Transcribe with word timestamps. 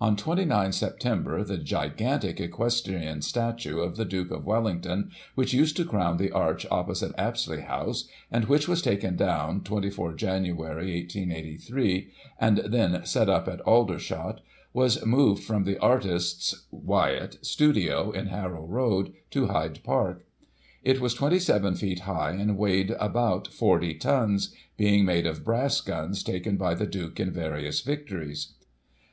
On 0.00 0.16
29 0.16 0.72
Sep. 0.72 0.98
the 0.98 1.60
gigantic 1.62 2.40
equestrian 2.40 3.22
statue 3.22 3.78
of 3.78 3.96
the 3.96 4.04
Duke 4.04 4.32
of 4.32 4.44
Wellington, 4.44 5.12
which 5.36 5.54
used 5.54 5.76
to 5.76 5.84
crown 5.84 6.16
the 6.16 6.32
arch 6.32 6.66
opposite 6.72 7.12
Apsley 7.16 7.60
House, 7.60 8.08
and 8.32 8.46
which 8.46 8.66
was 8.66 8.82
taken 8.82 9.14
down 9.14 9.62
24 9.62 10.14
Jan., 10.14 10.42
1883, 10.56 12.08
and 12.40 12.58
then 12.66 13.04
set 13.06 13.28
up 13.28 13.46
at 13.46 13.60
Aldershot, 13.60 14.40
was 14.72 15.06
moved 15.06 15.44
from 15.44 15.62
the 15.62 15.78
artist's 15.78 16.64
(Wyatt) 16.72 17.38
studio, 17.46 18.10
in 18.10 18.26
Harrow 18.26 18.66
Road, 18.66 19.12
to 19.30 19.46
Hyde 19.46 19.84
Park. 19.84 20.24
It 20.82 21.00
was 21.00 21.14
27 21.14 21.76
feet 21.76 22.00
high, 22.00 22.32
and 22.32 22.58
weighed 22.58 22.90
about 22.98 23.46
40 23.46 23.94
tons, 23.98 24.52
being 24.76 25.04
made 25.04 25.28
of 25.28 25.44
brass 25.44 25.80
guns 25.80 26.24
taken 26.24 26.56
by 26.56 26.74
the 26.74 26.88
Duke 26.88 27.20
in 27.20 27.30
various 27.30 27.82
victories. 27.82 28.54